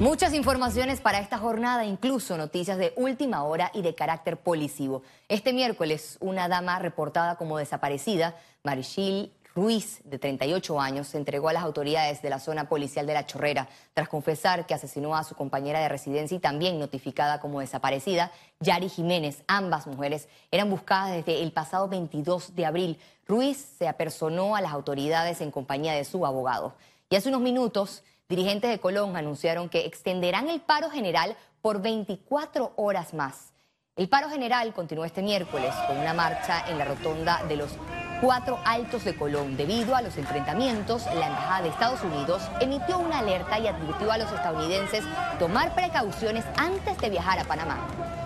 Muchas 0.00 0.32
informaciones 0.32 0.98
para 1.02 1.18
esta 1.18 1.36
jornada, 1.36 1.84
incluso 1.84 2.38
noticias 2.38 2.78
de 2.78 2.94
última 2.96 3.44
hora 3.44 3.70
y 3.74 3.82
de 3.82 3.94
carácter 3.94 4.38
policivo. 4.38 5.02
Este 5.28 5.52
miércoles, 5.52 6.16
una 6.20 6.48
dama 6.48 6.78
reportada 6.78 7.36
como 7.36 7.58
desaparecida, 7.58 8.34
Marichil 8.64 9.30
Ruiz, 9.54 10.00
de 10.04 10.18
38 10.18 10.80
años, 10.80 11.08
se 11.08 11.18
entregó 11.18 11.50
a 11.50 11.52
las 11.52 11.64
autoridades 11.64 12.22
de 12.22 12.30
la 12.30 12.38
zona 12.38 12.66
policial 12.66 13.06
de 13.06 13.12
La 13.12 13.26
Chorrera 13.26 13.68
tras 13.92 14.08
confesar 14.08 14.64
que 14.64 14.72
asesinó 14.72 15.14
a 15.14 15.22
su 15.22 15.34
compañera 15.34 15.80
de 15.80 15.90
residencia 15.90 16.34
y 16.34 16.40
también 16.40 16.78
notificada 16.78 17.38
como 17.38 17.60
desaparecida, 17.60 18.32
Yari 18.60 18.88
Jiménez. 18.88 19.42
Ambas 19.48 19.86
mujeres 19.86 20.30
eran 20.50 20.70
buscadas 20.70 21.14
desde 21.14 21.42
el 21.42 21.52
pasado 21.52 21.88
22 21.88 22.56
de 22.56 22.64
abril. 22.64 22.98
Ruiz 23.28 23.58
se 23.76 23.86
apersonó 23.86 24.56
a 24.56 24.62
las 24.62 24.72
autoridades 24.72 25.42
en 25.42 25.50
compañía 25.50 25.92
de 25.92 26.06
su 26.06 26.24
abogado. 26.24 26.72
Y 27.10 27.16
hace 27.16 27.28
unos 27.28 27.42
minutos, 27.42 28.02
dirigentes 28.30 28.70
de 28.70 28.78
Colón 28.78 29.16
anunciaron 29.16 29.68
que 29.68 29.84
extenderán 29.84 30.48
el 30.48 30.60
paro 30.60 30.88
general 30.88 31.36
por 31.60 31.82
24 31.82 32.72
horas 32.76 33.12
más. 33.12 33.52
El 33.96 34.08
paro 34.08 34.30
general 34.30 34.72
continuó 34.72 35.04
este 35.04 35.20
miércoles 35.20 35.74
con 35.88 35.98
una 35.98 36.14
marcha 36.14 36.64
en 36.68 36.78
la 36.78 36.84
rotonda 36.84 37.42
de 37.48 37.56
los 37.56 37.72
cuatro 38.20 38.58
altos 38.64 39.04
de 39.04 39.16
Colón. 39.16 39.56
Debido 39.56 39.96
a 39.96 40.00
los 40.00 40.16
enfrentamientos, 40.16 41.04
la 41.06 41.26
Embajada 41.26 41.62
de 41.62 41.68
Estados 41.70 42.02
Unidos 42.02 42.40
emitió 42.60 42.98
una 42.98 43.18
alerta 43.18 43.58
y 43.58 43.66
advirtió 43.66 44.12
a 44.12 44.18
los 44.18 44.32
estadounidenses 44.32 45.04
tomar 45.38 45.74
precauciones 45.74 46.44
antes 46.56 46.96
de 46.98 47.10
viajar 47.10 47.40
a 47.40 47.44
Panamá. 47.44 48.19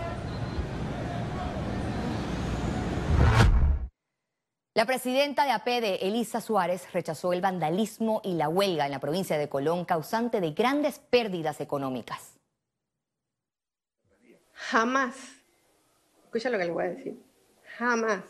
La 4.75 4.87
presidenta 4.87 5.45
de 5.45 5.53
APD, 5.53 6.05
Elisa 6.05 6.41
Suárez, 6.41 6.93
rechazó 6.93 7.33
el 7.33 7.41
vandalismo 7.41 8.21
y 8.25 8.35
la 8.35 8.49
huelga 8.49 8.87
en 8.87 8.91
la 8.91 8.99
provincia 8.99 9.39
de 9.39 9.49
Colón, 9.49 9.85
causante 9.85 10.41
de 10.41 10.51
grandes 10.51 10.99
pérdidas 10.99 11.61
económicas. 11.61 12.35
Jamás, 14.53 15.15
escucha 16.25 16.51
lo 16.51 16.59
que 16.59 16.65
le 16.65 16.71
voy 16.73 16.85
a 16.85 16.89
decir, 16.89 17.23
jamás 17.77 18.25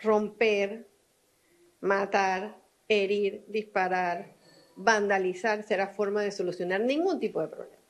romper, 0.00 0.86
matar, 1.80 2.56
herir, 2.88 3.44
disparar, 3.48 4.32
vandalizar 4.76 5.62
será 5.64 5.88
forma 5.88 6.22
de 6.22 6.30
solucionar 6.30 6.80
ningún 6.80 7.18
tipo 7.18 7.40
de 7.40 7.48
problema. 7.48 7.82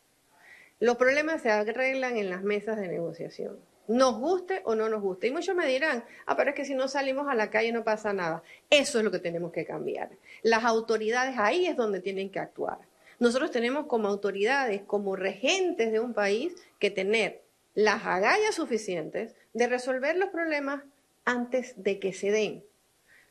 Los 0.81 0.97
problemas 0.97 1.42
se 1.42 1.51
arreglan 1.51 2.17
en 2.17 2.31
las 2.31 2.42
mesas 2.42 2.79
de 2.79 2.89
negociación. 2.89 3.59
Nos 3.89 4.19
guste 4.19 4.61
o 4.64 4.75
no 4.75 4.89
nos 4.89 5.03
guste. 5.03 5.27
Y 5.27 5.31
muchos 5.31 5.56
me 5.56 5.67
dirán, 5.67 6.05
ah, 6.27 6.36
pero 6.36 6.50
es 6.50 6.56
que 6.56 6.64
si 6.64 6.75
no 6.75 6.89
salimos 6.89 7.27
a 7.28 7.34
la 7.34 7.50
calle 7.50 7.72
no 7.72 7.84
pasa 7.84 8.12
nada. 8.12 8.42
Eso 8.70 8.98
es 8.98 9.05
lo 9.05 9.11
que 9.11 9.19
tenemos 9.19 9.50
que 9.50 9.64
cambiar. 9.64 10.11
Las 10.42 10.64
autoridades 10.64 11.36
ahí 11.39 11.67
es 11.67 11.77
donde 11.77 12.00
tienen 12.00 12.30
que 12.30 12.39
actuar. 12.39 12.78
Nosotros 13.19 13.50
tenemos 13.50 13.86
como 13.86 14.08
autoridades, 14.08 14.83
como 14.83 15.17
regentes 15.17 15.91
de 15.91 16.00
un 16.00 16.14
país, 16.14 16.55
que 16.78 16.91
tener 16.91 17.42
las 17.75 18.05
agallas 18.05 18.55
suficientes 18.55 19.34
de 19.55 19.67
resolver 19.67 20.17
los 20.17 20.28
problemas 20.28 20.83
antes 21.25 21.75
de 21.83 21.98
que 21.98 22.12
se 22.12 22.30
den. 22.30 22.64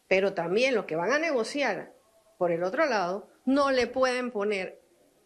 Pero 0.07 0.33
también 0.33 0.75
los 0.75 0.85
que 0.85 0.95
van 0.95 1.11
a 1.11 1.19
negociar 1.19 1.93
por 2.37 2.51
el 2.51 2.63
otro 2.63 2.85
lado 2.85 3.29
no 3.45 3.71
le 3.71 3.87
pueden 3.87 4.31
poner 4.31 4.79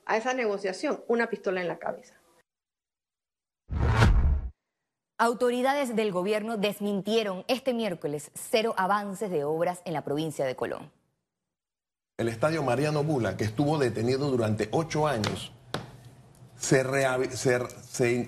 a 0.05 0.17
esa 0.17 0.33
negociación 0.33 1.03
una 1.07 1.29
pistola 1.29 1.61
en 1.61 1.67
la 1.67 1.79
cabeza. 1.79 2.20
Autoridades 5.23 5.95
del 5.95 6.11
gobierno 6.11 6.57
desmintieron 6.57 7.45
este 7.47 7.75
miércoles 7.75 8.31
cero 8.33 8.73
avances 8.75 9.29
de 9.29 9.43
obras 9.43 9.83
en 9.85 9.93
la 9.93 10.03
provincia 10.03 10.47
de 10.47 10.55
Colón. 10.55 10.89
El 12.17 12.27
estadio 12.27 12.63
Mariano 12.63 13.03
Bula, 13.03 13.37
que 13.37 13.43
estuvo 13.43 13.77
detenido 13.77 14.31
durante 14.31 14.67
ocho 14.71 15.05
años, 15.07 15.51
se, 16.57 16.81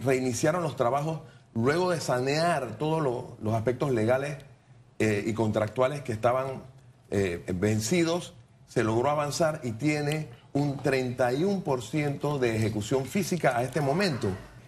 reiniciaron 0.04 0.62
los 0.62 0.76
trabajos 0.76 1.22
luego 1.56 1.90
de 1.90 2.00
sanear 2.00 2.78
todos 2.78 3.02
los 3.42 3.54
aspectos 3.56 3.92
legales 3.92 4.38
eh, 5.00 5.24
y 5.26 5.34
contractuales 5.34 6.02
que 6.02 6.12
estaban 6.12 6.62
eh, 7.10 7.44
vencidos, 7.56 8.36
se 8.68 8.84
logró 8.84 9.10
avanzar 9.10 9.62
y 9.64 9.72
tiene 9.72 10.30
un 10.54 10.78
31% 10.78 12.38
de 12.38 12.56
ejecución 12.56 13.06
física 13.06 13.58
a 13.58 13.64
este 13.64 13.82
momento. 13.82 14.28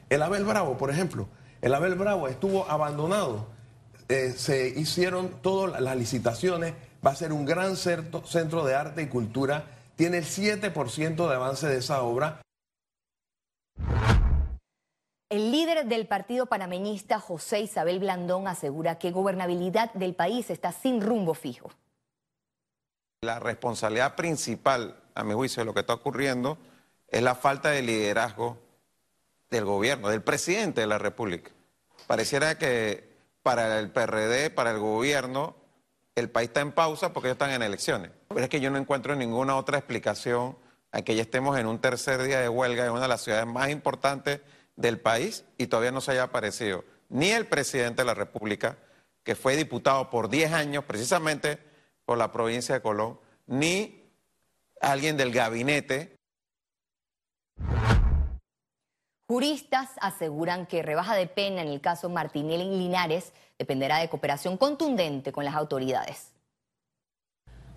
El 0.09 0.23
Abel 0.23 0.43
Bravo, 0.43 0.75
por 0.75 0.89
ejemplo, 0.89 1.27
el 1.61 1.73
Abel 1.73 1.95
Bravo 1.95 2.27
estuvo 2.27 2.69
abandonado, 2.69 3.47
eh, 4.07 4.33
se 4.37 4.69
hicieron 4.69 5.41
todas 5.41 5.81
las 5.81 5.95
licitaciones, 5.95 6.73
va 7.05 7.11
a 7.11 7.15
ser 7.15 7.33
un 7.33 7.45
gran 7.45 7.75
centro 7.75 8.65
de 8.65 8.75
arte 8.75 9.01
y 9.01 9.07
cultura, 9.07 9.65
tiene 9.95 10.17
el 10.17 10.25
7% 10.25 11.27
de 11.27 11.35
avance 11.35 11.67
de 11.67 11.77
esa 11.77 12.03
obra. 12.03 12.41
El 15.29 15.51
líder 15.51 15.87
del 15.87 16.07
partido 16.07 16.45
panameñista, 16.45 17.19
José 17.19 17.61
Isabel 17.61 17.99
Blandón, 17.99 18.47
asegura 18.47 18.99
que 18.99 19.11
gobernabilidad 19.11 19.91
del 19.93 20.13
país 20.13 20.49
está 20.49 20.71
sin 20.71 21.01
rumbo 21.01 21.33
fijo. 21.33 21.71
La 23.21 23.39
responsabilidad 23.39 24.15
principal, 24.15 25.01
a 25.15 25.23
mi 25.23 25.33
juicio, 25.33 25.61
de 25.61 25.65
lo 25.65 25.73
que 25.73 25.79
está 25.79 25.93
ocurriendo 25.95 26.59
es 27.07 27.23
la 27.23 27.33
falta 27.33 27.71
de 27.71 27.81
liderazgo 27.81 28.59
del 29.49 29.65
gobierno, 29.65 30.09
del 30.09 30.21
presidente 30.21 30.81
de 30.81 30.87
la 30.87 30.97
República. 30.97 31.51
Pareciera 32.07 32.57
que 32.57 33.15
para 33.43 33.79
el 33.79 33.91
PRD, 33.91 34.49
para 34.49 34.71
el 34.71 34.79
gobierno, 34.79 35.55
el 36.15 36.29
país 36.29 36.49
está 36.49 36.61
en 36.61 36.71
pausa 36.71 37.13
porque 37.13 37.27
ellos 37.27 37.35
están 37.35 37.51
en 37.51 37.61
elecciones. 37.61 38.11
Pero 38.29 38.41
es 38.41 38.49
que 38.49 38.59
yo 38.59 38.71
no 38.71 38.77
encuentro 38.77 39.15
ninguna 39.15 39.55
otra 39.55 39.77
explicación 39.77 40.57
a 40.91 41.01
que 41.01 41.15
ya 41.15 41.23
estemos 41.23 41.57
en 41.59 41.67
un 41.67 41.79
tercer 41.79 42.23
día 42.23 42.39
de 42.39 42.49
huelga 42.49 42.85
en 42.85 42.91
una 42.91 43.01
de 43.01 43.07
las 43.07 43.21
ciudades 43.21 43.45
más 43.45 43.69
importantes 43.69 44.41
del 44.75 44.99
país 44.99 45.45
y 45.57 45.67
todavía 45.67 45.91
no 45.91 46.01
se 46.01 46.11
haya 46.11 46.23
aparecido 46.23 46.83
ni 47.09 47.31
el 47.31 47.47
presidente 47.47 48.01
de 48.01 48.05
la 48.05 48.13
República, 48.13 48.77
que 49.23 49.35
fue 49.35 49.55
diputado 49.55 50.09
por 50.09 50.29
10 50.29 50.53
años 50.53 50.83
precisamente 50.85 51.59
por 52.05 52.17
la 52.17 52.31
provincia 52.31 52.75
de 52.75 52.81
Colón, 52.81 53.19
ni 53.47 54.09
alguien 54.81 55.17
del 55.17 55.31
gabinete. 55.31 56.14
Juristas 59.27 59.89
aseguran 60.01 60.67
que 60.67 60.83
rebaja 60.83 61.15
de 61.15 61.25
pena 61.25 61.63
en 61.63 61.69
el 61.69 61.81
caso 61.81 62.09
Martinelli 62.09 62.77
Linares 62.77 63.33
dependerá 63.57 63.97
de 63.97 64.07
cooperación 64.07 64.55
contundente 64.55 65.31
con 65.31 65.43
las 65.43 65.55
autoridades. 65.55 66.31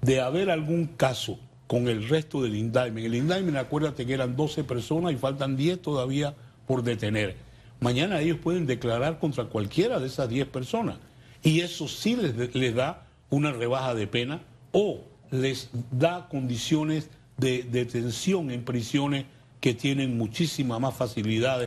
De 0.03 0.21
haber 0.21 0.51
algún 0.51 0.87
caso 0.89 1.39
con 1.67 1.89
el 1.89 2.07
resto 2.07 2.43
del 2.43 2.55
indictment, 2.55 3.07
el 3.07 3.15
indictment 3.15 3.57
acuérdate 3.57 4.05
que 4.05 4.13
eran 4.13 4.37
12 4.37 4.65
personas 4.65 5.13
y 5.15 5.17
faltan 5.17 5.57
10 5.57 5.81
todavía 5.81 6.35
por 6.67 6.83
detener. 6.83 7.37
Mañana 7.81 8.21
ellos 8.21 8.39
pueden 8.43 8.67
declarar 8.67 9.19
contra 9.19 9.45
cualquiera 9.45 9.99
de 10.01 10.09
esas 10.09 10.29
10 10.29 10.49
personas 10.49 10.99
y 11.43 11.61
eso 11.61 11.89
sí 11.89 12.15
les, 12.15 12.55
les, 12.55 12.75
da 12.75 13.07
una 13.31 13.53
rebaja 13.53 13.95
de 13.95 14.07
pena 14.07 14.43
o 14.73 15.01
les 15.31 15.71
da 15.91 16.29
condiciones 16.29 17.09
de 17.39 17.63
detención 17.63 18.51
en 18.51 18.67
prisiones 18.67 19.25
que 19.61 19.75
tienen 19.75 20.17
muchísima 20.17 20.79
más 20.79 20.95
facilidades. 20.95 21.67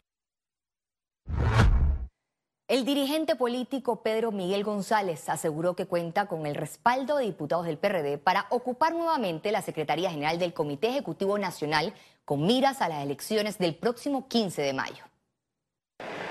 El 2.67 2.85
dirigente 2.85 3.35
político 3.35 4.01
Pedro 4.01 4.31
Miguel 4.31 4.63
González 4.63 5.27
aseguró 5.27 5.75
que 5.75 5.87
cuenta 5.87 6.27
con 6.27 6.45
el 6.45 6.55
respaldo 6.55 7.17
de 7.17 7.25
diputados 7.25 7.65
del 7.65 7.77
PRD 7.77 8.17
para 8.17 8.45
ocupar 8.49 8.93
nuevamente 8.93 9.51
la 9.51 9.61
Secretaría 9.61 10.09
General 10.09 10.39
del 10.39 10.53
Comité 10.53 10.87
Ejecutivo 10.87 11.37
Nacional 11.37 11.93
con 12.23 12.45
miras 12.45 12.81
a 12.81 12.87
las 12.87 13.03
elecciones 13.03 13.57
del 13.57 13.75
próximo 13.75 14.29
15 14.29 14.61
de 14.61 14.71
mayo. 14.71 15.03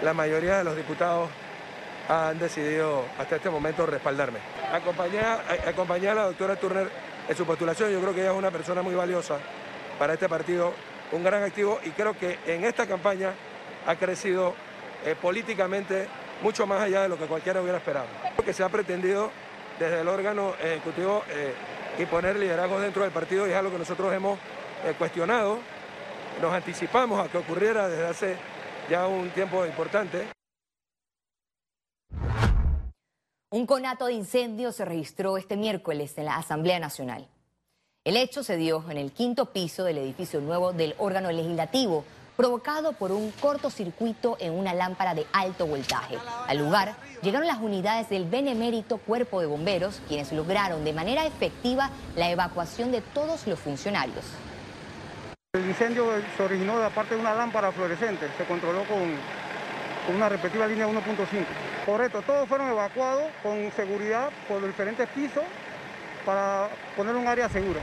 La 0.02 0.14
mayoría 0.14 0.56
de 0.56 0.64
los 0.64 0.74
diputados 0.74 1.28
han 2.08 2.38
decidido 2.38 3.04
hasta 3.18 3.36
este 3.36 3.50
momento 3.50 3.84
respaldarme. 3.84 4.38
Acompañar, 4.72 5.44
acompañar 5.66 6.12
a 6.12 6.22
la 6.22 6.26
doctora 6.28 6.56
Turner 6.56 6.90
en 7.28 7.36
su 7.36 7.44
postulación, 7.44 7.92
yo 7.92 8.00
creo 8.00 8.14
que 8.14 8.22
ella 8.22 8.32
es 8.32 8.38
una 8.38 8.50
persona 8.50 8.80
muy 8.80 8.94
valiosa 8.94 9.38
para 9.98 10.14
este 10.14 10.26
partido, 10.26 10.72
un 11.12 11.24
gran 11.24 11.42
activo 11.42 11.80
y 11.84 11.90
creo 11.90 12.16
que 12.16 12.38
en 12.46 12.64
esta 12.64 12.86
campaña 12.86 13.32
ha 13.86 13.96
crecido 13.96 14.54
eh, 15.04 15.16
políticamente 15.20 16.06
mucho 16.42 16.66
más 16.66 16.82
allá 16.82 17.02
de 17.02 17.08
lo 17.08 17.18
que 17.18 17.26
cualquiera 17.26 17.60
hubiera 17.60 17.78
esperado. 17.78 18.06
Lo 18.36 18.44
que 18.44 18.52
se 18.52 18.62
ha 18.62 18.68
pretendido 18.68 19.30
desde 19.78 20.00
el 20.00 20.08
órgano 20.08 20.54
ejecutivo 20.62 21.22
eh, 21.30 21.54
imponer 21.98 22.36
liderazgo 22.36 22.80
dentro 22.80 23.02
del 23.02 23.12
partido 23.12 23.46
y 23.46 23.50
es 23.50 23.56
algo 23.56 23.72
que 23.72 23.78
nosotros 23.78 24.12
hemos 24.12 24.38
eh, 24.84 24.94
cuestionado, 24.98 25.58
nos 26.40 26.52
anticipamos 26.52 27.20
a 27.20 27.30
que 27.30 27.38
ocurriera 27.38 27.88
desde 27.88 28.06
hace 28.06 28.36
ya 28.88 29.06
un 29.06 29.30
tiempo 29.30 29.64
importante. 29.66 30.28
Un 33.52 33.66
conato 33.66 34.06
de 34.06 34.12
incendio 34.12 34.70
se 34.70 34.84
registró 34.84 35.36
este 35.36 35.56
miércoles 35.56 36.16
en 36.18 36.26
la 36.26 36.36
Asamblea 36.36 36.78
Nacional. 36.78 37.28
El 38.10 38.16
hecho 38.16 38.42
se 38.42 38.56
dio 38.56 38.82
en 38.90 38.96
el 38.96 39.12
quinto 39.12 39.46
piso 39.52 39.84
del 39.84 39.98
edificio 39.98 40.40
nuevo 40.40 40.72
del 40.72 40.96
órgano 40.98 41.30
legislativo, 41.30 42.04
provocado 42.36 42.92
por 42.92 43.12
un 43.12 43.30
cortocircuito 43.30 44.36
en 44.40 44.52
una 44.52 44.74
lámpara 44.74 45.14
de 45.14 45.28
alto 45.32 45.64
voltaje. 45.64 46.18
Al 46.48 46.58
lugar 46.58 46.96
llegaron 47.22 47.46
las 47.46 47.60
unidades 47.60 48.08
del 48.08 48.24
benemérito 48.24 48.98
Cuerpo 48.98 49.40
de 49.40 49.46
Bomberos, 49.46 50.02
quienes 50.08 50.32
lograron 50.32 50.82
de 50.82 50.92
manera 50.92 51.24
efectiva 51.24 51.90
la 52.16 52.28
evacuación 52.28 52.90
de 52.90 53.00
todos 53.00 53.46
los 53.46 53.60
funcionarios. 53.60 54.24
El 55.52 55.68
incendio 55.68 56.06
se 56.36 56.42
originó 56.42 56.80
de 56.80 56.90
parte 56.90 57.14
de 57.14 57.20
una 57.20 57.36
lámpara 57.36 57.70
fluorescente, 57.70 58.26
se 58.36 58.44
controló 58.44 58.80
con, 58.88 58.98
con 60.08 60.16
una 60.16 60.28
respectiva 60.28 60.66
línea 60.66 60.88
1.5. 60.88 61.44
Correcto, 61.86 62.22
todos 62.22 62.48
fueron 62.48 62.70
evacuados 62.70 63.30
con 63.40 63.70
seguridad 63.76 64.30
por 64.48 64.66
diferentes 64.66 65.08
pisos 65.10 65.44
para 66.24 66.68
poner 66.96 67.14
un 67.16 67.26
área 67.26 67.48
segura. 67.48 67.80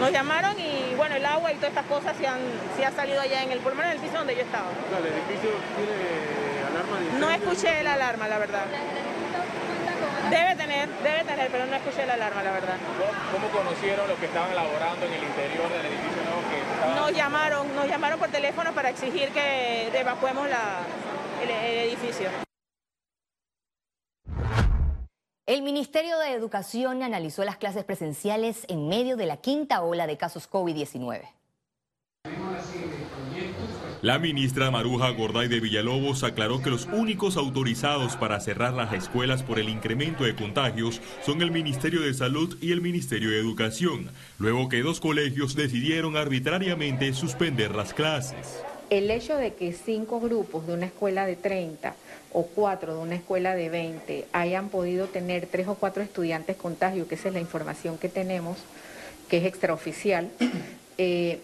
Nos 0.00 0.12
llamaron 0.12 0.58
y 0.58 0.94
bueno, 0.96 1.14
el 1.16 1.24
agua 1.24 1.52
y 1.52 1.56
todas 1.56 1.70
estas 1.70 1.86
cosas 1.86 2.16
se 2.16 2.26
han, 2.26 2.40
ha 2.84 2.90
salido 2.92 3.20
allá 3.20 3.42
en 3.42 3.52
el, 3.52 3.60
por 3.60 3.72
en 3.72 3.90
el 3.90 3.98
piso 3.98 4.18
donde 4.18 4.34
yo 4.34 4.42
estaba. 4.42 4.68
¿El 4.98 5.06
edificio 5.06 5.50
tiene 5.76 6.66
alarma 6.70 7.00
de 7.00 7.18
No 7.18 7.30
escuché 7.30 7.82
la 7.82 7.94
alarma, 7.94 8.28
la 8.28 8.38
verdad. 8.38 8.64
Debe 10.30 10.56
tener, 10.56 10.88
debe 11.04 11.24
tener, 11.24 11.50
pero 11.50 11.66
no 11.66 11.76
escuché 11.76 12.04
la 12.04 12.14
alarma, 12.14 12.42
la 12.42 12.52
verdad. 12.52 12.76
¿Cómo 13.32 13.48
conocieron 13.48 14.08
los 14.08 14.18
que 14.18 14.26
estaban 14.26 14.50
elaborando 14.50 15.06
en 15.06 15.12
el 15.12 15.22
interior 15.22 15.68
del 15.70 15.86
edificio 15.86 16.22
nuevo 16.24 16.42
que 16.50 17.00
Nos 17.00 17.12
llamaron, 17.12 17.76
nos 17.76 17.86
llamaron 17.86 18.18
por 18.18 18.28
teléfono 18.28 18.72
para 18.72 18.90
exigir 18.90 19.30
que 19.30 19.88
evacuemos 19.94 20.48
la, 20.48 20.82
el 21.42 21.50
edificio. 21.90 22.45
El 25.46 25.62
Ministerio 25.62 26.18
de 26.18 26.32
Educación 26.32 27.04
analizó 27.04 27.44
las 27.44 27.56
clases 27.56 27.84
presenciales 27.84 28.64
en 28.66 28.88
medio 28.88 29.16
de 29.16 29.26
la 29.26 29.36
quinta 29.36 29.80
ola 29.80 30.08
de 30.08 30.16
casos 30.16 30.50
COVID-19. 30.50 31.20
La 34.02 34.18
ministra 34.18 34.72
Maruja 34.72 35.08
Gorday 35.10 35.46
de 35.46 35.60
Villalobos 35.60 36.24
aclaró 36.24 36.60
que 36.62 36.70
los 36.70 36.86
únicos 36.86 37.36
autorizados 37.36 38.16
para 38.16 38.40
cerrar 38.40 38.74
las 38.74 38.92
escuelas 38.92 39.44
por 39.44 39.60
el 39.60 39.68
incremento 39.68 40.24
de 40.24 40.34
contagios 40.34 41.00
son 41.24 41.40
el 41.42 41.52
Ministerio 41.52 42.00
de 42.00 42.12
Salud 42.12 42.58
y 42.60 42.72
el 42.72 42.80
Ministerio 42.80 43.30
de 43.30 43.38
Educación, 43.38 44.10
luego 44.40 44.68
que 44.68 44.82
dos 44.82 44.98
colegios 44.98 45.54
decidieron 45.54 46.16
arbitrariamente 46.16 47.12
suspender 47.12 47.72
las 47.72 47.94
clases. 47.94 48.64
El 48.90 49.12
hecho 49.12 49.36
de 49.36 49.54
que 49.54 49.72
cinco 49.72 50.18
grupos 50.18 50.66
de 50.66 50.74
una 50.74 50.86
escuela 50.86 51.24
de 51.24 51.36
30 51.36 51.94
o 52.32 52.44
cuatro 52.46 52.94
de 52.94 53.00
una 53.00 53.14
escuela 53.14 53.54
de 53.54 53.68
20 53.68 54.26
hayan 54.32 54.68
podido 54.68 55.06
tener 55.06 55.46
tres 55.46 55.68
o 55.68 55.74
cuatro 55.74 56.02
estudiantes 56.02 56.56
contagio, 56.56 57.08
que 57.08 57.14
esa 57.14 57.28
es 57.28 57.34
la 57.34 57.40
información 57.40 57.98
que 57.98 58.08
tenemos, 58.08 58.58
que 59.28 59.38
es 59.38 59.44
extraoficial, 59.44 60.30
eh, 60.98 61.40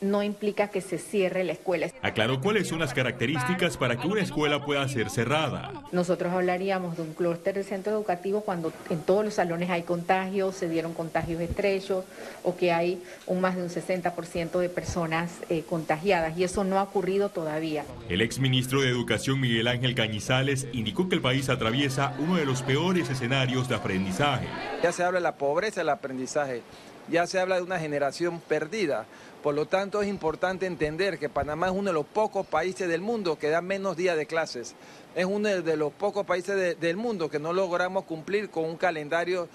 no 0.00 0.22
implica 0.22 0.68
que 0.68 0.80
se 0.80 0.98
cierre 0.98 1.44
la 1.44 1.52
escuela. 1.52 1.88
Aclaró 2.02 2.40
cuáles 2.40 2.68
son 2.68 2.78
las 2.78 2.94
características 2.94 3.76
para 3.76 3.96
que 3.96 4.06
una 4.06 4.22
escuela 4.22 4.64
pueda 4.64 4.86
ser 4.88 5.10
cerrada. 5.10 5.72
Nosotros 5.92 6.32
hablaríamos 6.32 6.96
de 6.96 7.02
un 7.02 7.14
clúster 7.14 7.54
de 7.54 7.64
centro 7.64 7.92
educativo 7.92 8.42
cuando 8.42 8.72
en 8.90 9.00
todos 9.00 9.24
los 9.24 9.34
salones 9.34 9.70
hay 9.70 9.82
contagios, 9.82 10.54
se 10.54 10.68
dieron 10.68 10.94
contagios 10.94 11.40
estrechos 11.40 12.04
o 12.44 12.56
que 12.56 12.72
hay 12.72 13.02
un 13.26 13.40
más 13.40 13.56
de 13.56 13.62
un 13.62 13.68
60% 13.68 14.58
de 14.58 14.68
personas 14.68 15.32
eh, 15.48 15.64
contagiadas 15.68 16.38
y 16.38 16.44
eso 16.44 16.64
no 16.64 16.78
ha 16.78 16.82
ocurrido 16.82 17.28
todavía. 17.28 17.84
El 18.08 18.20
exministro 18.20 18.80
de 18.80 18.88
Educación 18.88 19.40
Miguel 19.40 19.68
Ángel 19.68 19.94
Cañizales 19.94 20.68
indicó 20.72 21.08
que 21.08 21.16
el 21.16 21.20
país 21.20 21.48
atraviesa 21.48 22.14
uno 22.18 22.36
de 22.36 22.44
los 22.44 22.62
peores 22.62 23.10
escenarios 23.10 23.68
de 23.68 23.74
aprendizaje. 23.74 24.46
Ya 24.82 24.92
se 24.92 25.02
habla 25.02 25.18
de 25.18 25.22
la 25.22 25.36
pobreza 25.36 25.80
del 25.80 25.88
aprendizaje, 25.88 26.62
ya 27.10 27.26
se 27.26 27.40
habla 27.40 27.56
de 27.56 27.62
una 27.62 27.78
generación 27.78 28.40
perdida. 28.40 29.06
Por 29.42 29.54
lo 29.54 29.66
tanto, 29.66 30.02
es 30.02 30.08
importante 30.08 30.66
entender 30.66 31.18
que 31.18 31.28
Panamá 31.28 31.66
es 31.66 31.72
uno 31.72 31.90
de 31.90 31.94
los 31.94 32.06
pocos 32.06 32.46
países 32.46 32.88
del 32.88 33.00
mundo 33.00 33.38
que 33.38 33.48
da 33.48 33.60
menos 33.60 33.96
días 33.96 34.16
de 34.16 34.26
clases. 34.26 34.74
Es 35.14 35.24
uno 35.24 35.48
de 35.48 35.76
los 35.76 35.92
pocos 35.92 36.26
países 36.26 36.78
del 36.78 36.96
mundo 36.96 37.30
que 37.30 37.38
no 37.38 37.52
logramos 37.52 38.04
cumplir 38.04 38.50
con 38.50 38.64
un 38.64 38.76
calendario 38.76 39.48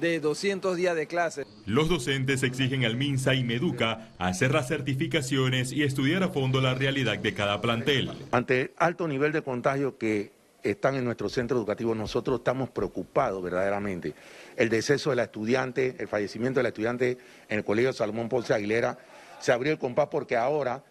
de 0.00 0.20
200 0.20 0.76
días 0.76 0.96
de 0.96 1.06
clases. 1.06 1.46
Los 1.66 1.88
docentes 1.88 2.42
exigen 2.42 2.84
al 2.84 2.96
MINSA 2.96 3.34
y 3.34 3.44
MEDUCA 3.44 4.10
hacer 4.18 4.52
las 4.52 4.68
certificaciones 4.68 5.72
y 5.72 5.82
estudiar 5.82 6.22
a 6.22 6.28
fondo 6.28 6.60
la 6.60 6.74
realidad 6.74 7.18
de 7.18 7.34
cada 7.34 7.60
plantel. 7.60 8.10
Ante 8.32 8.60
el 8.60 8.70
alto 8.76 9.08
nivel 9.08 9.32
de 9.32 9.42
contagio 9.42 9.96
que 9.96 10.32
están 10.64 10.96
en 10.96 11.04
nuestro 11.04 11.28
centro 11.28 11.56
educativo, 11.56 11.94
nosotros 11.94 12.40
estamos 12.40 12.70
preocupados 12.70 13.42
verdaderamente. 13.42 14.14
El 14.56 14.70
deceso 14.70 15.10
de 15.10 15.16
la 15.16 15.24
estudiante, 15.24 15.94
el 15.98 16.08
fallecimiento 16.08 16.58
de 16.58 16.64
la 16.64 16.68
estudiante 16.70 17.18
en 17.48 17.58
el 17.58 17.64
Colegio 17.64 17.92
Salomón 17.92 18.28
Ponce 18.28 18.54
Aguilera, 18.54 18.98
se 19.40 19.52
abrió 19.52 19.72
el 19.72 19.78
compás 19.78 20.08
porque 20.10 20.36
ahora 20.36 20.82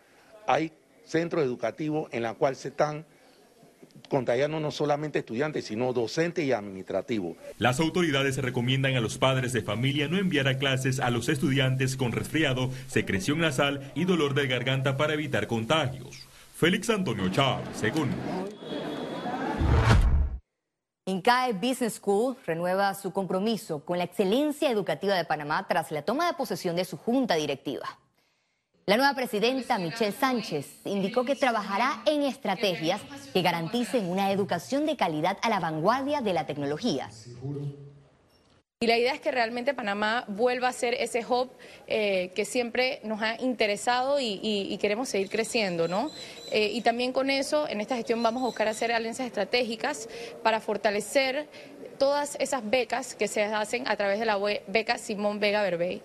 hay 0.48 0.72
centros 1.06 1.44
educativos 1.44 2.08
en 2.12 2.24
los 2.24 2.36
cuales 2.36 2.60
se 2.60 2.70
están 2.70 3.06
contagiando 4.10 4.60
no 4.60 4.72
solamente 4.72 5.20
estudiantes, 5.20 5.66
sino 5.66 5.92
docentes 5.92 6.46
y 6.46 6.52
administrativos. 6.52 7.36
Las 7.58 7.80
autoridades 7.80 8.38
recomiendan 8.38 8.96
a 8.96 9.02
los 9.02 9.18
padres 9.18 9.54
de 9.54 9.62
familia 9.62 10.08
no 10.08 10.18
enviar 10.18 10.48
a 10.48 10.58
clases 10.58 11.00
a 11.00 11.10
los 11.10 11.30
estudiantes 11.30 11.98
con 11.98 12.12
resfriado, 12.12 12.70
secreción 12.88 13.40
nasal 13.40 13.92
y 13.96 14.06
dolor 14.06 14.34
de 14.36 14.48
garganta 14.48 14.98
para 14.98 15.14
evitar 15.14 15.48
contagios. 15.48 16.28
Félix 16.56 16.90
Antonio 16.90 17.30
Chávez, 17.30 17.68
según. 17.74 18.10
INCAE 21.06 21.52
Business 21.52 21.96
School 21.96 22.38
renueva 22.46 22.94
su 22.94 23.12
compromiso 23.12 23.84
con 23.84 23.98
la 23.98 24.06
excelencia 24.06 24.72
educativa 24.72 25.16
de 25.16 25.26
Panamá 25.26 25.66
tras 25.68 25.92
la 25.92 26.04
toma 26.04 26.28
de 26.28 26.34
posesión 26.34 26.78
de 26.78 26.86
su 26.86 26.96
junta 26.96 27.36
directiva. 27.36 28.00
La 28.86 28.96
nueva 28.96 29.14
presidenta, 29.14 29.78
Michelle 29.80 30.14
Sánchez, 30.14 30.66
indicó 30.86 31.26
que 31.26 31.36
trabajará 31.36 32.02
en 32.06 32.22
estrategias 32.24 33.02
que 33.34 33.42
garanticen 33.42 34.10
una 34.10 34.32
educación 34.32 34.86
de 34.86 34.96
calidad 34.96 35.38
a 35.42 35.50
la 35.50 35.60
vanguardia 35.60 36.22
de 36.22 36.34
la 36.34 36.46
tecnología. 36.46 37.10
Y 38.84 38.88
la 38.88 38.98
idea 38.98 39.14
es 39.14 39.22
que 39.22 39.32
realmente 39.32 39.74
Panamá 39.74 40.26
vuelva 40.28 40.68
a 40.68 40.74
ser 40.74 40.94
ese 40.96 41.26
hub 41.26 41.50
eh, 41.88 42.34
que 42.36 42.44
siempre 42.44 43.00
nos 43.06 43.22
ha 43.22 43.42
interesado 43.42 44.20
y, 44.20 44.78
queremos 44.82 45.08
seguir 45.08 45.30
creciendo, 45.30 45.88
¿no? 45.88 46.12
Eh, 46.52 46.70
y 46.74 46.82
también 46.82 47.14
con 47.14 47.30
eso, 47.30 47.66
en 47.70 47.80
esta 47.80 47.96
gestión 47.96 48.22
vamos 48.22 48.44
a 48.44 48.46
buscar 48.48 48.68
hacer 48.68 48.92
alianzas 48.92 49.26
estratégicas 49.28 50.10
para 50.44 50.60
fortalecer 50.60 51.48
todas 51.98 52.36
esas 52.42 52.70
becas 52.70 53.16
que 53.16 53.30
se 53.30 53.44
hacen 53.44 53.88
a 53.88 53.96
través 53.96 54.20
de 54.20 54.26
la 54.26 54.38
beca 54.68 54.98
Simón 54.98 55.40
Vega 55.40 55.62
Berbey. 55.62 56.04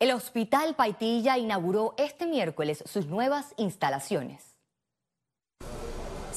El 0.00 0.10
Hospital 0.12 0.74
Paitilla 0.74 1.36
inauguró 1.36 1.94
este 1.98 2.24
miércoles 2.24 2.82
sus 2.86 3.08
nuevas 3.08 3.52
instalaciones. 3.58 4.55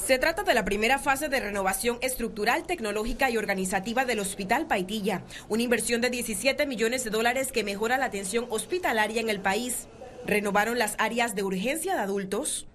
Se 0.09 0.17
trata 0.17 0.41
de 0.41 0.56
la 0.56 0.65
primera 0.65 0.97
fase 0.97 1.29
de 1.29 1.39
renovación 1.39 2.00
estructural, 2.01 2.63
tecnológica 2.63 3.29
y 3.29 3.38
organizativa 3.38 4.06
del 4.06 4.21
Hospital 4.21 4.65
Paitilla, 4.65 5.21
una 5.50 5.61
inversión 5.61 6.01
de 6.01 6.09
17 6.09 6.65
millones 6.65 7.03
de 7.03 7.11
dólares 7.11 7.51
que 7.51 7.63
mejora 7.63 8.00
la 8.00 8.06
atención 8.06 8.47
hospitalaria 8.50 9.21
en 9.21 9.29
el 9.29 9.39
país. 9.39 9.88
Renovaron 10.25 10.79
las 10.79 10.95
áreas 10.98 11.36
de 11.36 11.43
urgencia 11.43 11.93
de 11.93 12.01
adultos, 12.01 12.65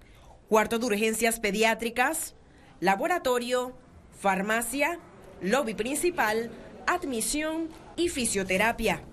cuarto 0.47 0.79
de 0.79 0.85
urgencias 0.85 1.41
pediátricas, 1.41 2.35
laboratorio, 2.79 3.77
farmacia, 4.17 4.97
lobby 5.41 5.73
principal, 5.73 6.49
admisión 6.87 7.67
y 7.97 8.07
fisioterapia. 8.07 9.03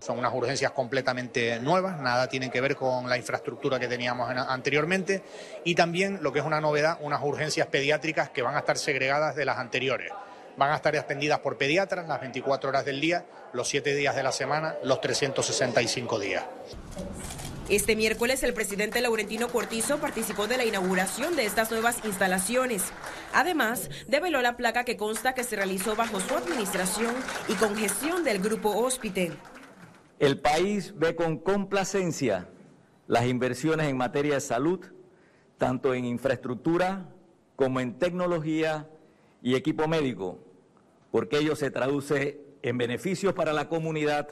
Son 0.00 0.18
unas 0.18 0.32
urgencias 0.32 0.70
completamente 0.72 1.58
nuevas, 1.58 2.00
nada 2.00 2.28
tienen 2.28 2.50
que 2.50 2.60
ver 2.60 2.76
con 2.76 3.08
la 3.08 3.16
infraestructura 3.16 3.80
que 3.80 3.88
teníamos 3.88 4.30
anteriormente 4.30 5.22
y 5.64 5.74
también 5.74 6.20
lo 6.22 6.32
que 6.32 6.38
es 6.38 6.44
una 6.44 6.60
novedad, 6.60 6.98
unas 7.00 7.20
urgencias 7.22 7.66
pediátricas 7.66 8.30
que 8.30 8.42
van 8.42 8.54
a 8.54 8.60
estar 8.60 8.78
segregadas 8.78 9.34
de 9.34 9.44
las 9.44 9.58
anteriores. 9.58 10.12
Van 10.56 10.70
a 10.70 10.76
estar 10.76 10.96
atendidas 10.96 11.40
por 11.40 11.56
pediatras 11.56 12.06
las 12.06 12.20
24 12.20 12.68
horas 12.68 12.84
del 12.84 13.00
día, 13.00 13.24
los 13.52 13.68
7 13.68 13.94
días 13.94 14.14
de 14.14 14.22
la 14.22 14.32
semana, 14.32 14.76
los 14.84 15.00
365 15.00 16.18
días. 16.18 16.44
Este 17.68 17.96
miércoles 17.96 18.42
el 18.44 18.54
presidente 18.54 19.00
Laurentino 19.00 19.48
Cortizo 19.48 19.98
participó 19.98 20.46
de 20.46 20.56
la 20.56 20.64
inauguración 20.64 21.36
de 21.36 21.44
estas 21.44 21.70
nuevas 21.70 21.98
instalaciones. 22.04 22.82
Además, 23.34 23.90
develó 24.06 24.40
la 24.40 24.56
placa 24.56 24.84
que 24.84 24.96
consta 24.96 25.34
que 25.34 25.44
se 25.44 25.56
realizó 25.56 25.94
bajo 25.94 26.18
su 26.18 26.34
administración 26.34 27.14
y 27.46 27.54
con 27.54 27.76
gestión 27.76 28.24
del 28.24 28.38
grupo 28.38 28.70
Hospital. 28.70 29.38
El 30.18 30.40
país 30.40 30.94
ve 30.96 31.14
con 31.14 31.38
complacencia 31.38 32.48
las 33.06 33.26
inversiones 33.26 33.86
en 33.88 33.96
materia 33.96 34.34
de 34.34 34.40
salud, 34.40 34.80
tanto 35.58 35.94
en 35.94 36.04
infraestructura 36.04 37.08
como 37.54 37.78
en 37.78 37.98
tecnología 38.00 38.88
y 39.42 39.54
equipo 39.54 39.86
médico, 39.86 40.40
porque 41.12 41.38
ello 41.38 41.54
se 41.54 41.70
traduce 41.70 42.40
en 42.62 42.78
beneficios 42.78 43.32
para 43.32 43.52
la 43.52 43.68
comunidad 43.68 44.28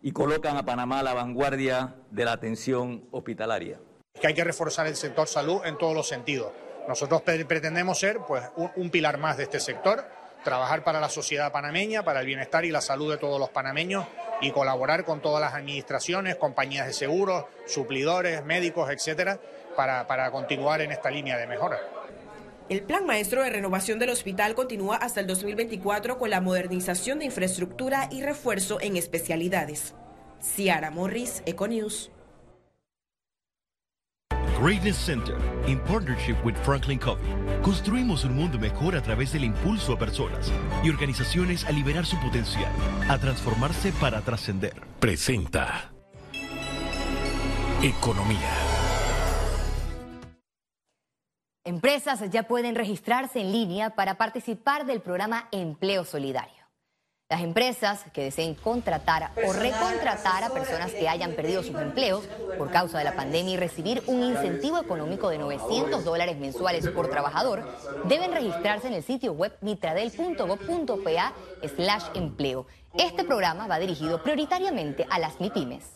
y 0.00 0.12
colocan 0.12 0.56
a 0.56 0.64
Panamá 0.64 1.00
a 1.00 1.02
la 1.02 1.12
vanguardia 1.12 1.96
de 2.10 2.24
la 2.24 2.32
atención 2.32 3.04
hospitalaria. 3.10 3.78
Que 4.18 4.28
hay 4.28 4.34
que 4.34 4.44
reforzar 4.44 4.86
el 4.86 4.96
sector 4.96 5.28
salud 5.28 5.60
en 5.66 5.76
todos 5.76 5.94
los 5.94 6.08
sentidos. 6.08 6.52
Nosotros 6.88 7.20
pretendemos 7.20 7.98
ser 7.98 8.20
pues, 8.26 8.44
un 8.76 8.88
pilar 8.88 9.18
más 9.18 9.36
de 9.36 9.42
este 9.42 9.60
sector, 9.60 10.06
trabajar 10.46 10.84
para 10.84 11.00
la 11.00 11.08
sociedad 11.08 11.50
panameña, 11.50 12.04
para 12.04 12.20
el 12.20 12.26
bienestar 12.26 12.64
y 12.64 12.70
la 12.70 12.80
salud 12.80 13.10
de 13.10 13.18
todos 13.18 13.40
los 13.40 13.50
panameños 13.50 14.06
y 14.40 14.52
colaborar 14.52 15.04
con 15.04 15.20
todas 15.20 15.40
las 15.40 15.54
administraciones, 15.54 16.36
compañías 16.36 16.86
de 16.86 16.92
seguros, 16.92 17.46
suplidores, 17.66 18.44
médicos, 18.44 18.88
etcétera, 18.88 19.40
para, 19.74 20.06
para 20.06 20.30
continuar 20.30 20.80
en 20.82 20.92
esta 20.92 21.10
línea 21.10 21.36
de 21.36 21.48
mejora. 21.48 21.80
El 22.68 22.82
plan 22.82 23.06
maestro 23.06 23.42
de 23.42 23.50
renovación 23.50 23.98
del 23.98 24.10
hospital 24.10 24.54
continúa 24.54 24.96
hasta 24.96 25.18
el 25.18 25.26
2024 25.26 26.16
con 26.16 26.30
la 26.30 26.40
modernización 26.40 27.18
de 27.18 27.24
infraestructura 27.24 28.08
y 28.12 28.22
refuerzo 28.22 28.80
en 28.80 28.96
especialidades. 28.96 29.94
Ciara 30.40 30.92
Morris, 30.92 31.42
Econews. 31.44 32.12
Greatness 34.58 34.96
Center, 34.96 35.36
in 35.66 35.78
partnership 35.80 36.36
with 36.42 36.54
Franklin 36.64 36.98
Covey. 36.98 37.20
Construimos 37.62 38.24
un 38.24 38.34
mundo 38.34 38.58
mejor 38.58 38.96
a 38.96 39.02
través 39.02 39.32
del 39.32 39.44
impulso 39.44 39.92
a 39.92 39.98
personas 39.98 40.50
y 40.82 40.88
organizaciones 40.88 41.66
a 41.66 41.72
liberar 41.72 42.06
su 42.06 42.18
potencial, 42.20 42.72
a 43.06 43.18
transformarse 43.18 43.92
para 43.92 44.22
trascender. 44.22 44.74
Presenta 44.98 45.92
Economía. 47.82 48.50
Empresas 51.62 52.22
ya 52.30 52.44
pueden 52.44 52.76
registrarse 52.76 53.40
en 53.40 53.52
línea 53.52 53.90
para 53.90 54.16
participar 54.16 54.86
del 54.86 55.02
programa 55.02 55.48
Empleo 55.52 56.04
Solidario. 56.04 56.55
Las 57.28 57.42
empresas 57.42 58.04
que 58.12 58.22
deseen 58.22 58.54
contratar 58.54 59.32
o 59.44 59.52
recontratar 59.52 60.44
a 60.44 60.50
personas 60.50 60.92
que 60.92 61.08
hayan 61.08 61.32
perdido 61.32 61.64
sus 61.64 61.74
empleos 61.74 62.24
por 62.56 62.70
causa 62.70 62.98
de 62.98 63.04
la 63.04 63.16
pandemia 63.16 63.54
y 63.54 63.56
recibir 63.56 64.00
un 64.06 64.22
incentivo 64.22 64.78
económico 64.78 65.28
de 65.28 65.38
900 65.38 66.04
dólares 66.04 66.38
mensuales 66.38 66.88
por 66.90 67.10
trabajador 67.10 67.64
deben 68.04 68.30
registrarse 68.30 68.86
en 68.86 68.94
el 68.94 69.02
sitio 69.02 69.32
web 69.32 69.52
mitradel.gov.pa 69.60 71.32
slash 71.74 72.04
empleo. 72.14 72.68
Este 72.96 73.24
programa 73.24 73.66
va 73.66 73.80
dirigido 73.80 74.22
prioritariamente 74.22 75.04
a 75.10 75.18
las 75.18 75.40
MIPIMES. 75.40 75.94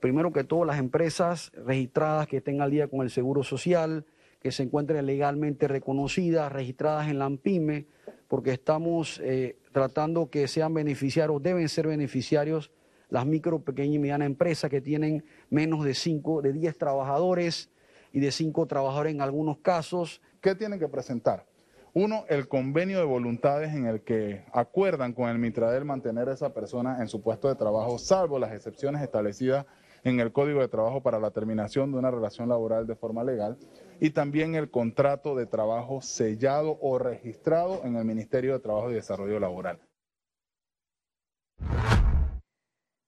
Primero 0.00 0.32
que 0.32 0.44
todo, 0.44 0.64
las 0.64 0.78
empresas 0.78 1.52
registradas 1.52 2.28
que 2.28 2.38
estén 2.38 2.62
al 2.62 2.70
día 2.70 2.88
con 2.88 3.02
el 3.02 3.10
Seguro 3.10 3.42
Social, 3.42 4.06
que 4.44 4.52
se 4.52 4.62
encuentren 4.62 5.06
legalmente 5.06 5.66
reconocidas, 5.68 6.52
registradas 6.52 7.08
en 7.08 7.18
la 7.18 7.24
AMPIME, 7.24 7.86
porque 8.28 8.52
estamos 8.52 9.18
eh, 9.24 9.56
tratando 9.72 10.28
que 10.28 10.48
sean 10.48 10.74
beneficiarios, 10.74 11.42
deben 11.42 11.66
ser 11.70 11.86
beneficiarios 11.86 12.70
las 13.08 13.24
micro, 13.24 13.60
pequeñas 13.60 13.94
y 13.94 13.98
medianas 14.00 14.26
empresas 14.26 14.70
que 14.70 14.82
tienen 14.82 15.24
menos 15.48 15.82
de 15.82 15.94
5, 15.94 16.42
de 16.42 16.52
10 16.52 16.76
trabajadores 16.76 17.70
y 18.12 18.20
de 18.20 18.30
5 18.30 18.66
trabajadores 18.66 19.14
en 19.14 19.22
algunos 19.22 19.60
casos. 19.60 20.20
¿Qué 20.42 20.54
tienen 20.54 20.78
que 20.78 20.88
presentar? 20.88 21.46
Uno, 21.94 22.26
el 22.28 22.46
convenio 22.46 22.98
de 22.98 23.04
voluntades 23.06 23.72
en 23.72 23.86
el 23.86 24.02
que 24.02 24.44
acuerdan 24.52 25.14
con 25.14 25.30
el 25.30 25.38
Mitradel 25.38 25.86
mantener 25.86 26.28
a 26.28 26.34
esa 26.34 26.52
persona 26.52 26.98
en 27.00 27.08
su 27.08 27.22
puesto 27.22 27.48
de 27.48 27.54
trabajo, 27.54 27.98
salvo 27.98 28.38
las 28.38 28.52
excepciones 28.52 29.00
establecidas 29.00 29.64
en 30.02 30.20
el 30.20 30.32
Código 30.32 30.60
de 30.60 30.68
Trabajo 30.68 31.02
para 31.02 31.18
la 31.18 31.30
terminación 31.30 31.92
de 31.92 31.98
una 31.98 32.10
relación 32.10 32.50
laboral 32.50 32.86
de 32.86 32.94
forma 32.94 33.24
legal 33.24 33.56
y 34.00 34.10
también 34.10 34.54
el 34.54 34.70
contrato 34.70 35.34
de 35.34 35.46
trabajo 35.46 36.00
sellado 36.02 36.78
o 36.80 36.98
registrado 36.98 37.82
en 37.84 37.96
el 37.96 38.04
Ministerio 38.04 38.52
de 38.54 38.60
Trabajo 38.60 38.90
y 38.90 38.94
Desarrollo 38.94 39.40
Laboral. 39.40 39.80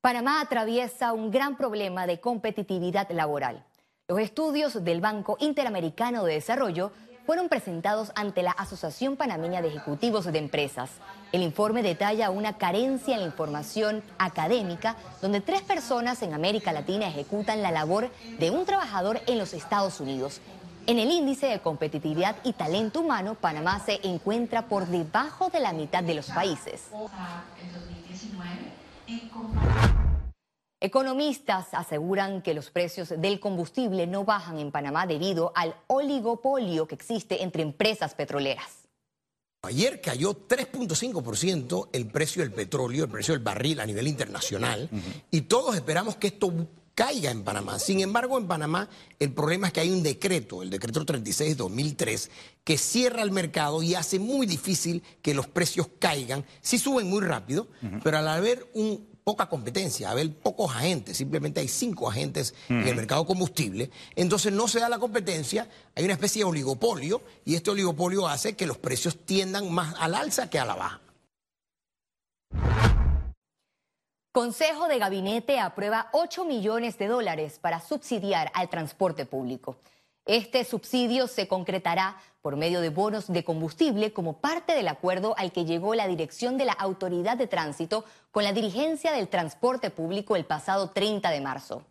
Panamá 0.01 0.41
atraviesa 0.41 1.13
un 1.13 1.31
gran 1.31 1.57
problema 1.57 2.07
de 2.07 2.21
competitividad 2.21 3.11
laboral. 3.11 3.65
Los 4.09 4.21
estudios 4.21 4.85
del 4.85 5.01
Banco 5.01 5.37
Interamericano 5.41 6.23
de 6.23 6.35
Desarrollo 6.35 6.93
fueron 7.27 7.49
presentados 7.49 8.13
ante 8.15 8.45
la 8.45 8.53
Asociación 8.53 9.17
Panameña 9.17 9.61
de 9.61 9.69
Ejecutivos 9.69 10.27
de 10.27 10.39
Empresas. 10.39 10.91
El 11.33 11.43
informe 11.43 11.83
detalla 11.83 12.31
una 12.31 12.57
carencia 12.57 13.15
en 13.15 13.23
la 13.23 13.27
información 13.27 14.01
académica, 14.17 14.95
donde 15.21 15.41
tres 15.41 15.63
personas 15.63 16.23
en 16.23 16.35
América 16.35 16.73
Latina 16.73 17.09
ejecutan 17.09 17.63
la 17.63 17.73
labor 17.73 18.11
de 18.39 18.53
un 18.53 18.65
trabajador 18.65 19.21
en 19.27 19.39
los 19.39 19.55
Estados 19.55 19.99
Unidos. 19.99 20.41
En 20.89 21.01
el 21.01 21.11
índice 21.11 21.47
de 21.47 21.59
competitividad 21.59 22.37
y 22.45 22.53
talento 22.53 23.01
humano, 23.01 23.35
Panamá 23.35 23.83
se 23.85 23.99
encuentra 24.07 24.69
por 24.69 24.87
debajo 24.87 25.51
de 25.51 25.59
la 25.59 25.73
mitad 25.73 26.05
de 26.05 26.15
los 26.15 26.27
países. 26.27 26.91
Economistas 30.79 31.67
aseguran 31.73 32.41
que 32.41 32.55
los 32.55 32.71
precios 32.71 33.09
del 33.19 33.41
combustible 33.41 34.07
no 34.07 34.25
bajan 34.25 34.61
en 34.61 34.71
Panamá 34.71 35.09
debido 35.09 35.51
al 35.57 35.75
oligopolio 35.89 36.87
que 36.87 36.95
existe 36.95 37.43
entre 37.43 37.63
empresas 37.63 38.15
petroleras. 38.15 38.87
Ayer 39.63 40.01
cayó 40.01 40.47
3.5% 40.47 41.89
el 41.93 42.07
precio 42.07 42.43
del 42.43 42.53
petróleo, 42.53 43.05
el 43.05 43.11
precio 43.11 43.35
del 43.35 43.43
barril 43.43 43.81
a 43.81 43.87
nivel 43.87 44.07
internacional, 44.07 44.89
y 45.33 45.41
todos 45.43 45.75
esperamos 45.75 46.15
que 46.15 46.29
esto 46.29 46.53
caiga 46.97 47.31
en 47.31 47.45
Panamá. 47.45 47.79
Sin 47.79 48.01
embargo, 48.01 48.39
en 48.39 48.49
Panamá 48.49 48.89
el 49.21 49.33
problema 49.33 49.69
es 49.69 49.73
que 49.75 49.81
hay 49.81 49.91
un 49.91 50.03
decreto, 50.03 50.63
el 50.63 50.71
decreto 50.71 51.05
36-2003, 51.05 52.31
que 52.65 52.79
cierra 52.79 53.23
el 53.23 53.31
mercado 53.31 53.83
y 53.83 53.95
hace 53.95 54.19
muy 54.19 54.47
difícil 54.47 55.03
que 55.23 55.35
los 55.35 55.47
precios 55.47 55.89
caigan. 56.01 56.45
Sí 56.63 56.79
suben 56.79 57.09
muy 57.09 57.21
rápido, 57.21 57.69
pero 58.03 58.19
al 58.19 58.27
haber 58.27 58.69
un 58.75 59.07
poca 59.23 59.49
competencia, 59.49 60.11
haber 60.11 60.33
pocos 60.33 60.75
agentes, 60.75 61.17
simplemente 61.17 61.61
hay 61.61 61.69
cinco 61.69 62.09
agentes 62.09 62.55
en 62.69 62.87
el 62.87 62.95
mercado 62.95 63.27
combustible, 63.27 63.91
entonces 64.15 64.53
no 64.53 64.69
se 64.69 64.79
da 64.79 64.89
la 64.89 65.01
competencia, 65.01 65.69
hay 65.97 66.05
una 66.05 66.15
especie 66.15 66.41
de 66.41 66.45
oligopolio 66.45 67.21
y 67.45 67.57
este 67.57 67.73
oligopolio 67.73 68.29
hace 68.29 68.55
que 68.55 68.67
los 68.67 68.79
precios 68.79 69.19
tiendan 69.25 69.71
más 69.71 69.95
al 69.99 70.15
alza 70.15 70.49
que 70.49 70.61
a 70.61 70.65
la 70.65 70.77
baja. 70.77 71.01
Consejo 74.37 74.87
de 74.87 74.99
Gabinete 74.99 75.61
aprueba 75.61 76.11
8 76.13 76.45
millones 76.45 76.99
de 76.99 77.07
dólares 77.07 77.59
para 77.59 77.81
subsidiar 77.81 78.53
al 78.53 78.69
transporte 78.69 79.25
público. 79.25 79.79
Este 80.27 80.63
subsidio 80.65 81.27
se 81.27 81.49
concretará 81.49 82.19
por 82.43 82.55
medio 82.57 82.83
de 82.83 82.91
bonos 82.91 83.33
de 83.33 83.45
combustible 83.45 84.13
como 84.13 84.37
parte 84.43 84.75
del 84.75 84.89
acuerdo 84.89 85.35
al 85.39 85.53
que 85.53 85.65
llegó 85.65 85.95
la 85.95 86.07
dirección 86.07 86.59
de 86.59 86.67
la 86.67 86.75
Autoridad 86.75 87.39
de 87.39 87.47
Tránsito 87.47 88.05
con 88.31 88.45
la 88.45 88.53
dirigencia 88.53 89.11
del 89.13 89.29
transporte 89.29 89.89
público 89.89 90.37
el 90.37 90.45
pasado 90.45 90.91
30 90.91 91.31
de 91.31 91.41
marzo. 91.41 91.87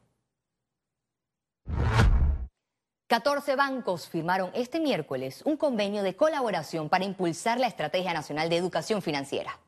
14 3.08 3.56
bancos 3.56 4.08
firmaron 4.08 4.52
este 4.54 4.80
miércoles 4.80 5.42
un 5.46 5.58
convenio 5.58 6.04
de 6.04 6.16
colaboración 6.16 6.90
para 6.90 7.06
impulsar 7.06 7.60
la 7.60 7.66
Estrategia 7.66 8.14
Nacional 8.14 8.50
de 8.50 8.58
Educación 8.58 9.02
Financiera. 9.02 9.60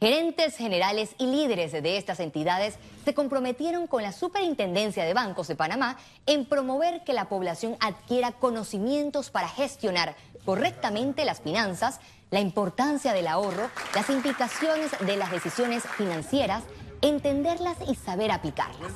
Gerentes 0.00 0.56
generales 0.56 1.16
y 1.18 1.26
líderes 1.26 1.72
de 1.72 1.96
estas 1.96 2.20
entidades 2.20 2.78
se 3.04 3.14
comprometieron 3.14 3.88
con 3.88 4.04
la 4.04 4.12
Superintendencia 4.12 5.04
de 5.04 5.12
Bancos 5.12 5.48
de 5.48 5.56
Panamá 5.56 5.98
en 6.26 6.46
promover 6.46 7.02
que 7.02 7.12
la 7.12 7.28
población 7.28 7.76
adquiera 7.80 8.30
conocimientos 8.30 9.30
para 9.30 9.48
gestionar 9.48 10.14
correctamente 10.44 11.24
las 11.24 11.40
finanzas, 11.40 11.98
la 12.30 12.38
importancia 12.38 13.12
del 13.12 13.26
ahorro, 13.26 13.70
las 13.92 14.08
implicaciones 14.08 14.92
de 15.04 15.16
las 15.16 15.32
decisiones 15.32 15.82
financieras, 15.96 16.62
entenderlas 17.02 17.76
y 17.88 17.96
saber 17.96 18.30
aplicarlas. 18.30 18.92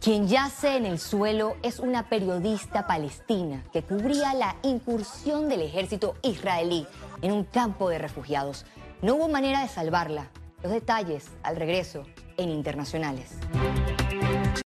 Quien 0.00 0.28
yace 0.28 0.76
en 0.76 0.86
el 0.86 0.98
suelo 0.98 1.56
es 1.62 1.80
una 1.80 2.08
periodista 2.08 2.86
palestina 2.86 3.64
que 3.72 3.82
cubría 3.82 4.32
la 4.32 4.56
incursión 4.62 5.48
del 5.48 5.62
ejército 5.62 6.14
israelí 6.22 6.86
en 7.20 7.32
un 7.32 7.44
campo 7.44 7.90
de 7.90 7.98
refugiados. 7.98 8.64
No 9.02 9.16
hubo 9.16 9.28
manera 9.28 9.60
de 9.62 9.68
salvarla. 9.68 10.30
Los 10.62 10.72
detalles 10.72 11.26
al 11.42 11.56
regreso 11.56 12.04
en 12.36 12.48
Internacionales. 12.48 13.30